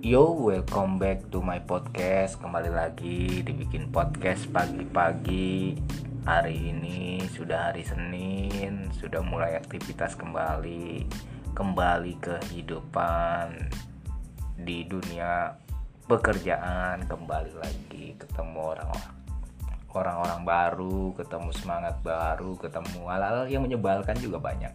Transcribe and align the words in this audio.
Yo, 0.00 0.32
welcome 0.32 0.96
back 0.96 1.28
to 1.28 1.44
my 1.44 1.60
podcast. 1.60 2.40
Kembali 2.40 2.72
lagi 2.72 3.44
dibikin 3.44 3.92
podcast 3.92 4.48
pagi-pagi. 4.48 5.76
Hari 6.24 6.56
ini 6.72 7.20
sudah 7.28 7.68
hari 7.68 7.84
Senin, 7.84 8.88
sudah 8.96 9.20
mulai 9.20 9.60
aktivitas 9.60 10.16
kembali, 10.16 11.04
kembali 11.52 12.16
kehidupan 12.16 13.68
di 14.64 14.88
dunia 14.88 15.52
pekerjaan, 16.08 17.04
kembali 17.04 17.60
lagi 17.60 18.16
ketemu 18.16 18.72
orang-orang 18.72 19.16
orang-orang 19.92 20.42
baru, 20.48 21.12
ketemu 21.12 21.50
semangat 21.52 22.00
baru, 22.00 22.56
ketemu 22.56 23.04
hal-hal 23.04 23.44
yang 23.52 23.68
menyebalkan 23.68 24.16
juga 24.16 24.40
banyak 24.40 24.72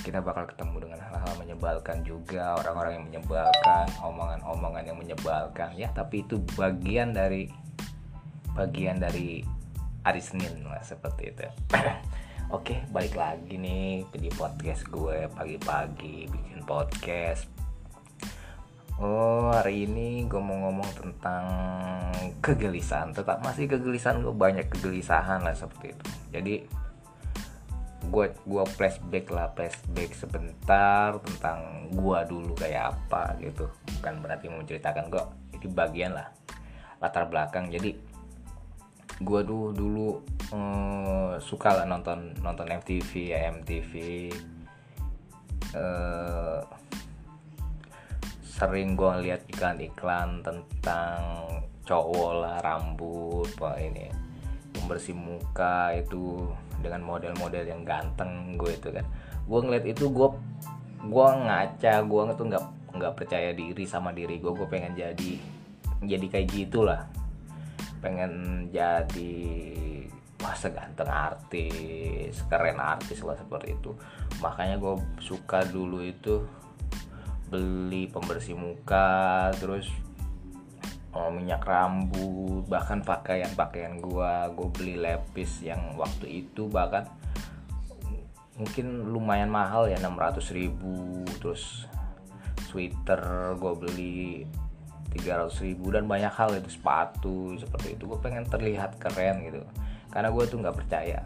kita 0.00 0.24
bakal 0.24 0.48
ketemu 0.48 0.88
dengan 0.88 1.00
hal-hal 1.04 1.32
menyebalkan 1.36 2.00
juga 2.00 2.56
orang-orang 2.56 2.92
yang 2.96 3.06
menyebalkan 3.12 3.86
omongan-omongan 4.00 4.84
yang 4.88 4.98
menyebalkan. 4.98 5.76
Ya 5.76 5.92
tapi 5.92 6.24
itu 6.24 6.40
bagian 6.56 7.12
dari 7.12 7.52
bagian 8.56 8.96
dari 8.96 9.44
hari 10.00 10.22
Senin 10.24 10.64
lah 10.64 10.80
seperti 10.80 11.36
itu. 11.36 11.44
Oke 12.56 12.82
balik 12.90 13.14
lagi 13.14 13.60
nih 13.60 14.08
di 14.10 14.30
podcast 14.32 14.88
gue 14.88 15.28
pagi-pagi 15.36 16.26
bikin 16.26 16.64
podcast. 16.64 17.46
Oh 19.00 19.48
hari 19.52 19.88
ini 19.88 20.28
gue 20.28 20.40
mau 20.40 20.68
ngomong 20.68 20.90
tentang 20.96 21.44
kegelisahan. 22.40 23.12
Tetap 23.12 23.44
masih 23.44 23.68
kegelisahan 23.68 24.24
gue 24.24 24.32
banyak 24.32 24.68
kegelisahan 24.68 25.44
lah 25.44 25.56
seperti 25.56 25.92
itu. 25.92 26.04
Jadi 26.32 26.54
gue 28.10 28.26
gua 28.44 28.66
flashback 28.66 29.30
lah 29.30 29.54
flashback 29.54 30.10
sebentar 30.18 31.14
tentang 31.22 31.88
gua 31.94 32.26
dulu 32.26 32.58
kayak 32.58 32.98
apa 32.98 33.38
gitu. 33.38 33.70
Bukan 33.98 34.14
berarti 34.20 34.50
menceritakan 34.50 35.06
gue 35.08 35.24
itu 35.54 35.66
bagian 35.70 36.18
lah 36.18 36.28
latar 36.98 37.30
belakang. 37.30 37.70
Jadi 37.70 37.94
gua 39.22 39.46
dulu 39.46 39.70
dulu 39.70 40.08
eh, 40.50 41.34
suka 41.38 41.82
lah 41.82 41.86
nonton 41.86 42.34
nonton 42.42 42.66
MTV 42.66 43.10
ya 43.30 43.38
MTV 43.54 43.92
eh, 45.78 46.60
sering 48.42 48.98
gua 48.98 49.22
lihat 49.22 49.46
iklan-iklan 49.46 50.42
tentang 50.42 51.22
cowok 51.86 52.30
lah 52.42 52.56
rambut 52.60 53.48
apa 53.58 53.82
ini 53.82 54.06
pembersih 54.70 55.16
muka 55.16 55.94
itu 55.98 56.46
dengan 56.80 57.04
model-model 57.04 57.64
yang 57.64 57.82
ganteng 57.84 58.56
gue 58.56 58.72
itu 58.74 58.88
kan. 58.90 59.04
Gue 59.46 59.60
ngeliat 59.62 59.86
itu 59.86 60.08
gue 60.10 60.28
gue 61.00 61.28
ngaca 61.28 61.94
gue 62.04 62.22
tuh 62.36 62.46
nggak 62.48 62.64
nggak 62.90 63.12
percaya 63.16 63.56
diri 63.56 63.84
sama 63.88 64.12
diri 64.12 64.36
gue 64.36 64.52
gue 64.52 64.68
pengen 64.68 64.92
jadi 64.96 65.32
jadi 66.04 66.26
kayak 66.26 66.48
gitulah. 66.50 67.06
Pengen 68.00 68.66
jadi 68.72 69.36
wah 70.40 70.56
seganteng 70.56 71.08
artis 71.08 72.40
keren 72.48 72.80
artis 72.80 73.20
lah 73.20 73.36
seperti 73.36 73.76
itu. 73.76 73.92
Makanya 74.40 74.80
gue 74.80 74.96
suka 75.20 75.64
dulu 75.68 76.00
itu 76.00 76.44
beli 77.50 78.06
pembersih 78.06 78.54
muka 78.54 79.50
terus 79.58 79.90
oh, 81.14 81.30
minyak 81.30 81.62
rambut 81.66 82.66
bahkan 82.70 83.02
pakaian 83.02 83.50
pakaian 83.58 83.98
gua 83.98 84.46
gue 84.54 84.68
beli 84.70 84.94
lepis 84.98 85.62
yang 85.66 85.98
waktu 85.98 86.46
itu 86.46 86.70
bahkan 86.70 87.06
mungkin 88.60 89.08
lumayan 89.08 89.48
mahal 89.48 89.88
ya 89.88 89.96
600 89.98 90.52
ribu. 90.52 91.24
Terus 91.40 91.88
sweater 92.68 93.56
gue 93.56 93.72
beli 93.74 94.44
300 95.16 95.50
ribu 95.66 95.90
dan 95.90 96.06
banyak 96.06 96.30
hal 96.30 96.54
itu 96.54 96.70
sepatu 96.70 97.56
seperti 97.56 97.96
itu. 97.96 98.04
Gue 98.04 98.20
pengen 98.20 98.44
terlihat 98.46 99.00
keren 99.00 99.42
gitu. 99.48 99.64
Karena 100.12 100.28
gue 100.28 100.44
tuh 100.46 100.60
nggak 100.60 100.76
percaya 100.76 101.20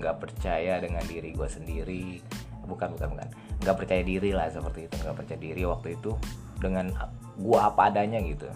nggak 0.00 0.16
percaya 0.16 0.80
dengan 0.80 1.04
diri 1.08 1.32
gue 1.32 1.48
sendiri. 1.48 2.20
Bukan 2.68 2.94
bukan 2.94 3.08
bukan. 3.16 3.28
Nggak 3.64 3.76
percaya 3.80 4.02
diri 4.04 4.30
lah 4.36 4.52
seperti 4.52 4.86
itu 4.86 4.94
nggak 5.00 5.16
percaya 5.16 5.40
diri 5.40 5.62
waktu 5.64 5.96
itu 5.96 6.12
dengan 6.60 6.92
gue 7.40 7.56
apa 7.56 7.88
adanya 7.88 8.20
gitu 8.20 8.52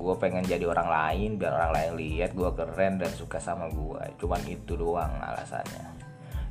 gue 0.00 0.14
pengen 0.16 0.44
jadi 0.46 0.64
orang 0.64 0.88
lain 0.88 1.30
biar 1.36 1.52
orang 1.52 1.72
lain 1.76 1.92
lihat 2.00 2.32
gue 2.32 2.50
keren 2.56 2.96
dan 2.96 3.12
suka 3.12 3.36
sama 3.36 3.68
gue 3.68 4.16
cuman 4.16 4.40
itu 4.48 4.72
doang 4.76 5.12
alasannya. 5.20 5.86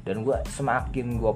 Dan 0.06 0.26
gue 0.26 0.38
semakin 0.50 1.18
gue 1.18 1.34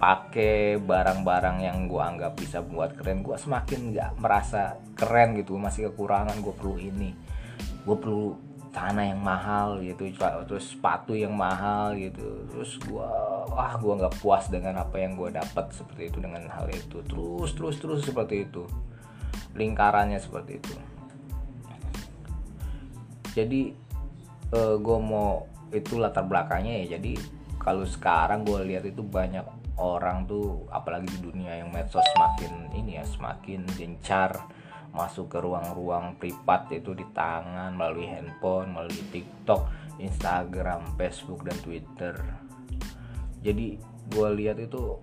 pakai 0.00 0.80
barang-barang 0.80 1.58
yang 1.60 1.84
gue 1.90 2.00
anggap 2.00 2.32
bisa 2.38 2.64
buat 2.64 2.96
keren 2.96 3.20
gue 3.20 3.36
semakin 3.36 3.94
nggak 3.94 4.10
merasa 4.22 4.78
keren 4.94 5.34
gitu. 5.38 5.58
Masih 5.58 5.90
kekurangan 5.90 6.38
gue 6.38 6.54
perlu 6.54 6.78
ini. 6.78 7.14
Gue 7.82 7.96
perlu 7.98 8.38
tanah 8.70 9.10
yang 9.10 9.18
mahal 9.18 9.82
gitu 9.82 10.06
terus 10.46 10.78
sepatu 10.78 11.18
yang 11.18 11.34
mahal 11.34 11.98
gitu. 11.98 12.46
Terus 12.54 12.78
gue 12.86 13.10
wah 13.50 13.74
gue 13.74 13.92
nggak 13.98 14.22
puas 14.22 14.46
dengan 14.46 14.78
apa 14.78 15.02
yang 15.02 15.18
gue 15.18 15.34
dapat 15.34 15.74
seperti 15.74 16.14
itu 16.14 16.18
dengan 16.22 16.46
hal 16.46 16.70
itu. 16.70 17.02
Terus 17.04 17.50
terus 17.58 17.76
terus 17.82 18.00
seperti 18.06 18.46
itu. 18.46 18.64
Lingkarannya 19.58 20.22
seperti 20.22 20.62
itu 20.62 20.89
jadi 23.34 23.74
uh, 24.54 24.74
eh, 24.74 24.76
gue 24.78 24.98
mau 24.98 25.46
itu 25.70 25.98
latar 25.98 26.26
belakangnya 26.26 26.82
ya. 26.84 26.98
Jadi 26.98 27.14
kalau 27.60 27.86
sekarang 27.86 28.42
gue 28.42 28.60
lihat 28.74 28.84
itu 28.86 29.02
banyak 29.02 29.46
orang 29.80 30.28
tuh 30.28 30.68
apalagi 30.68 31.08
di 31.08 31.20
dunia 31.24 31.56
yang 31.56 31.72
medsos 31.72 32.04
semakin 32.12 32.68
ini 32.76 33.00
ya 33.00 33.04
semakin 33.06 33.64
gencar 33.80 34.44
masuk 34.90 35.30
ke 35.30 35.38
ruang-ruang 35.38 36.18
privat 36.18 36.66
itu 36.74 36.92
di 36.92 37.06
tangan 37.14 37.72
melalui 37.78 38.10
handphone 38.10 38.74
melalui 38.74 39.00
TikTok 39.14 39.70
Instagram 40.02 40.82
Facebook 40.98 41.46
dan 41.46 41.56
Twitter. 41.62 42.14
Jadi 43.40 43.78
gue 44.10 44.28
lihat 44.36 44.58
itu 44.58 44.98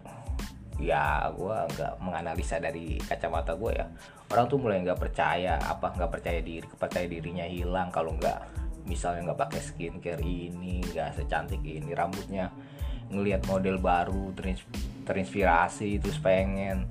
ya 0.78 1.34
gue 1.34 1.58
nggak 1.74 1.94
menganalisa 2.02 2.62
dari 2.62 3.02
kacamata 3.02 3.58
gue 3.58 3.72
ya. 3.74 3.86
Orang 4.30 4.46
tuh 4.46 4.62
mulai 4.62 4.82
nggak 4.86 5.00
percaya 5.02 5.58
apa 5.58 5.94
nggak 5.98 6.12
percaya 6.14 6.40
diri 6.42 6.66
percaya 6.78 7.06
dirinya 7.10 7.46
hilang 7.46 7.90
kalau 7.90 8.14
nggak 8.14 8.40
misalnya 8.88 9.32
nggak 9.32 9.42
pakai 9.50 9.62
skincare 9.62 10.24
ini 10.24 10.86
nggak 10.94 11.18
secantik 11.18 11.62
ini 11.66 11.92
rambutnya. 11.98 12.54
Ngelihat 13.10 13.48
model 13.50 13.82
baru 13.82 14.32
terins 14.38 14.62
terinspirasi 15.04 15.98
terus 15.98 16.20
pengen. 16.22 16.88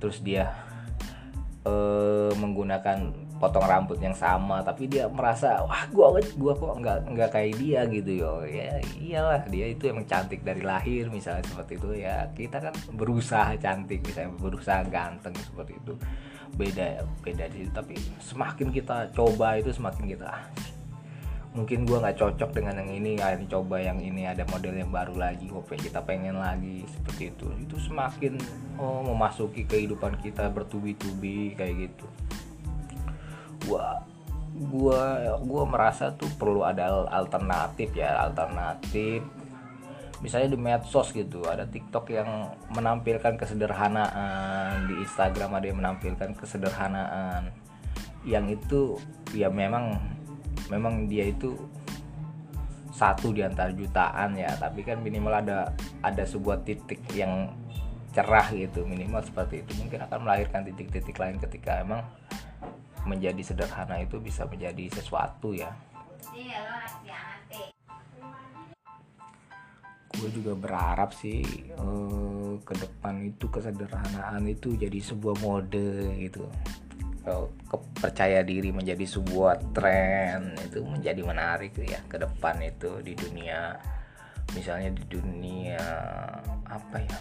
Terus 0.00 0.18
dia 0.24 0.50
uh, 1.68 2.32
menggunakan 2.34 3.21
potong 3.42 3.66
rambut 3.66 3.98
yang 3.98 4.14
sama 4.14 4.62
tapi 4.62 4.86
dia 4.86 5.10
merasa 5.10 5.66
wah 5.66 5.82
gua 5.90 6.14
gua 6.38 6.54
kok 6.54 6.78
nggak 6.78 6.98
nggak 7.10 7.30
kayak 7.34 7.58
dia 7.58 7.82
gitu 7.90 8.22
yo. 8.22 8.46
Ya 8.46 8.78
iyalah 9.02 9.42
dia 9.50 9.66
itu 9.66 9.90
emang 9.90 10.06
cantik 10.06 10.46
dari 10.46 10.62
lahir 10.62 11.10
misalnya 11.10 11.42
seperti 11.50 11.74
itu. 11.74 12.06
Ya 12.06 12.30
kita 12.38 12.62
kan 12.62 12.74
berusaha 12.94 13.50
cantik 13.58 13.98
misalnya 14.06 14.30
berusaha 14.38 14.86
ganteng 14.86 15.34
seperti 15.42 15.74
itu. 15.74 15.98
Beda 16.54 17.02
beda 17.26 17.50
sih 17.50 17.66
tapi 17.74 17.98
semakin 18.22 18.70
kita 18.70 19.10
coba 19.10 19.58
itu 19.58 19.74
semakin 19.74 20.04
kita 20.06 20.30
ah, 20.30 20.46
mungkin 21.56 21.82
gue 21.82 21.98
nggak 21.98 22.22
cocok 22.22 22.50
dengan 22.54 22.78
yang 22.78 22.92
ini 22.92 23.18
ini 23.18 23.46
coba 23.50 23.80
yang 23.80 23.98
ini 23.98 24.22
ada 24.28 24.44
model 24.52 24.76
yang 24.76 24.92
baru 24.92 25.16
lagi 25.16 25.48
oke 25.50 25.74
kita 25.74 25.98
pengen 26.06 26.38
lagi 26.38 26.86
seperti 26.86 27.34
itu. 27.34 27.50
Itu 27.58 27.74
semakin 27.90 28.38
oh 28.78 29.02
memasuki 29.02 29.66
kehidupan 29.66 30.22
kita 30.22 30.46
bertubi-tubi 30.46 31.58
kayak 31.58 31.90
gitu 31.90 32.06
gua 33.66 34.02
gua 34.68 35.00
gua 35.42 35.62
merasa 35.64 36.12
tuh 36.12 36.28
perlu 36.36 36.62
ada 36.62 37.08
alternatif 37.08 37.96
ya 37.96 38.28
alternatif. 38.28 39.24
Misalnya 40.22 40.54
di 40.54 40.58
medsos 40.60 41.10
gitu 41.10 41.42
ada 41.50 41.66
TikTok 41.66 42.14
yang 42.14 42.54
menampilkan 42.70 43.34
kesederhanaan 43.34 44.86
di 44.86 45.02
Instagram 45.02 45.58
ada 45.58 45.66
yang 45.66 45.78
menampilkan 45.82 46.30
kesederhanaan. 46.38 47.50
Yang 48.22 48.62
itu 48.62 48.80
ya 49.34 49.50
memang 49.50 49.98
memang 50.70 51.10
dia 51.10 51.26
itu 51.26 51.58
satu 52.92 53.34
di 53.34 53.42
antara 53.42 53.72
jutaan 53.74 54.36
ya 54.36 54.52
tapi 54.60 54.84
kan 54.86 55.00
minimal 55.00 55.42
ada 55.42 55.74
ada 56.04 56.22
sebuah 56.22 56.62
titik 56.62 57.02
yang 57.16 57.50
cerah 58.12 58.52
gitu 58.52 58.86
minimal 58.86 59.24
seperti 59.26 59.66
itu. 59.66 59.72
Mungkin 59.80 60.06
akan 60.06 60.18
melahirkan 60.22 60.62
titik-titik 60.68 61.16
lain 61.18 61.40
ketika 61.42 61.82
emang 61.82 62.04
menjadi 63.04 63.42
sederhana 63.42 63.98
itu 64.02 64.18
bisa 64.22 64.46
menjadi 64.46 64.88
sesuatu 64.92 65.54
ya. 65.54 65.70
Iya, 66.32 66.62
gue 70.22 70.30
juga 70.38 70.54
berharap 70.54 71.10
sih 71.18 71.42
uh, 71.74 72.54
ke 72.62 72.78
depan 72.78 73.26
itu 73.26 73.50
kesederhanaan 73.50 74.46
itu 74.46 74.78
jadi 74.78 75.02
sebuah 75.02 75.34
mode 75.42 76.14
gitu. 76.22 76.46
Kepercaya 77.66 78.42
diri 78.46 78.70
menjadi 78.70 79.02
sebuah 79.02 79.74
tren 79.74 80.54
itu 80.62 80.78
menjadi 80.86 81.22
menarik 81.26 81.74
ya 81.82 81.98
ke 82.06 82.22
depan 82.22 82.58
itu 82.62 83.02
di 83.02 83.18
dunia 83.18 83.78
misalnya 84.54 84.90
di 84.94 85.04
dunia 85.06 85.82
apa 86.66 86.98
ya 87.02 87.18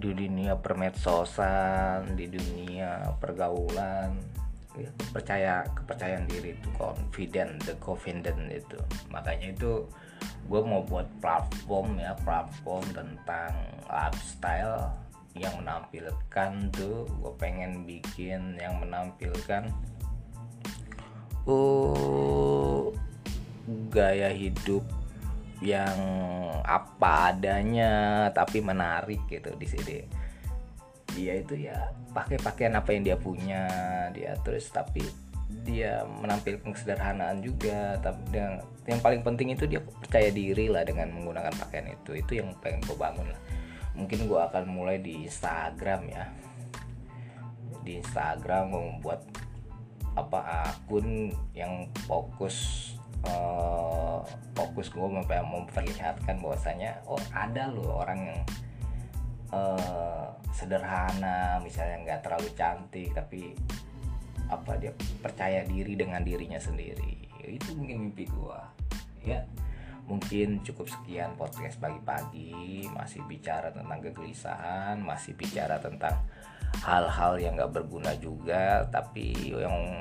di 0.00 0.16
dunia 0.16 0.56
permedsosan 0.56 2.16
di 2.16 2.26
dunia 2.32 3.12
pergaulan 3.20 4.16
ya, 4.74 4.90
percaya 5.12 5.62
kepercayaan 5.76 6.24
diri 6.24 6.56
itu 6.56 6.68
confident 6.80 7.60
the 7.68 7.76
confident 7.76 8.48
itu. 8.48 8.80
Makanya 9.12 9.52
itu 9.52 9.84
gue 10.48 10.60
mau 10.64 10.82
buat 10.82 11.06
platform 11.20 12.00
ya 12.00 12.16
platform 12.24 12.84
tentang 12.96 13.52
lifestyle 13.86 14.90
yang 15.38 15.54
menampilkan 15.62 16.50
tuh 16.74 17.06
gue 17.06 17.32
pengen 17.38 17.86
bikin 17.86 18.58
yang 18.58 18.80
menampilkan 18.82 19.70
uh 21.46 22.90
gaya 23.94 24.34
hidup 24.34 24.82
yang 25.60 25.96
apa 26.64 27.36
adanya 27.36 28.26
tapi 28.32 28.64
menarik 28.64 29.28
gitu 29.28 29.52
di 29.60 29.66
sini. 29.68 29.98
Dia 31.12 31.36
itu 31.36 31.68
ya 31.68 31.92
pakai 32.16 32.40
pakaian 32.40 32.80
apa 32.80 32.96
yang 32.96 33.02
dia 33.04 33.16
punya 33.20 33.68
dia 34.16 34.34
terus 34.40 34.72
tapi 34.72 35.04
dia 35.66 36.06
menampilkan 36.06 36.72
kesederhanaan 36.72 37.42
juga 37.42 37.98
tapi 37.98 38.22
yang, 38.32 38.62
yang 38.86 39.00
paling 39.02 39.20
penting 39.20 39.52
itu 39.52 39.66
dia 39.66 39.82
percaya 39.82 40.30
diri 40.30 40.70
lah 40.70 40.86
dengan 40.86 41.12
menggunakan 41.12 41.52
pakaian 41.60 41.92
itu. 41.92 42.16
Itu 42.16 42.40
yang 42.40 42.56
pengen 42.64 42.80
gue 42.88 42.96
bangun 42.96 43.28
lah. 43.28 43.40
Mungkin 43.98 44.30
gue 44.30 44.40
akan 44.40 44.64
mulai 44.64 44.96
di 45.02 45.28
Instagram 45.28 46.08
ya. 46.08 46.24
Di 47.84 48.00
Instagram 48.00 48.72
gue 48.72 48.82
membuat 48.96 49.20
apa 50.16 50.66
akun 50.74 51.30
yang 51.54 51.86
fokus 52.08 52.89
uh, 53.26 54.22
fokus 54.56 54.92
gue 54.92 55.08
memperlihatkan 55.26 56.40
bahwasanya 56.40 57.00
oh 57.08 57.20
ada 57.32 57.68
loh 57.72 58.00
orang 58.04 58.20
yang 58.32 58.40
uh, 59.52 60.28
sederhana 60.54 61.58
misalnya 61.60 62.02
nggak 62.06 62.20
terlalu 62.24 62.48
cantik 62.54 63.10
tapi 63.12 63.54
apa 64.50 64.74
dia 64.82 64.90
percaya 65.22 65.62
diri 65.62 65.94
dengan 65.94 66.22
dirinya 66.26 66.58
sendiri. 66.58 67.30
Itu 67.46 67.74
mungkin 67.78 68.10
mimpi 68.10 68.26
gue 68.26 68.60
ya 69.20 69.44
mungkin 70.10 70.64
cukup 70.66 70.90
sekian 70.90 71.38
podcast 71.38 71.78
pagi-pagi. 71.78 72.90
Masih 72.90 73.22
bicara 73.30 73.70
tentang 73.70 74.00
kegelisahan 74.02 74.98
masih 74.98 75.38
bicara 75.38 75.78
tentang 75.78 76.18
hal-hal 76.82 77.38
yang 77.38 77.58
gak 77.58 77.74
berguna 77.74 78.14
juga 78.18 78.86
tapi 78.90 79.54
yang 79.54 79.98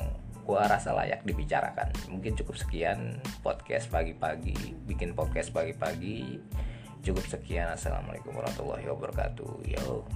gua 0.49 0.65
rasa 0.65 0.97
layak 0.97 1.21
dibicarakan. 1.29 1.93
Mungkin 2.09 2.33
cukup 2.33 2.57
sekian 2.57 3.21
podcast 3.45 3.85
pagi-pagi 3.93 4.73
bikin 4.89 5.13
podcast 5.13 5.53
pagi-pagi. 5.53 6.41
Cukup 7.05 7.21
sekian. 7.29 7.69
Assalamualaikum 7.69 8.33
warahmatullahi 8.33 8.89
wabarakatuh. 8.89 9.53
Yo 9.69 10.09